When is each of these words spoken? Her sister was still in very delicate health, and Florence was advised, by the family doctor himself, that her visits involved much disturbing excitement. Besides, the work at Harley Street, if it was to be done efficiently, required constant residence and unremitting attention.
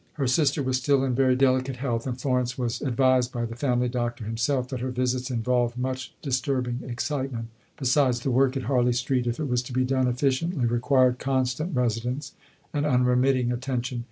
Her 0.13 0.25
sister 0.25 0.63
was 0.63 0.77
still 0.77 1.03
in 1.03 1.13
very 1.13 1.35
delicate 1.35 1.75
health, 1.75 2.07
and 2.07 2.19
Florence 2.19 2.57
was 2.57 2.81
advised, 2.81 3.31
by 3.31 3.45
the 3.45 3.55
family 3.55 3.87
doctor 3.87 4.23
himself, 4.25 4.67
that 4.69 4.79
her 4.79 4.89
visits 4.89 5.29
involved 5.29 5.77
much 5.77 6.11
disturbing 6.23 6.79
excitement. 6.83 7.49
Besides, 7.77 8.21
the 8.21 8.31
work 8.31 8.57
at 8.57 8.63
Harley 8.63 8.93
Street, 8.93 9.27
if 9.27 9.39
it 9.39 9.47
was 9.47 9.61
to 9.61 9.73
be 9.73 9.83
done 9.85 10.07
efficiently, 10.07 10.65
required 10.65 11.19
constant 11.19 11.75
residence 11.75 12.33
and 12.73 12.83
unremitting 12.87 13.51
attention. 13.51 13.99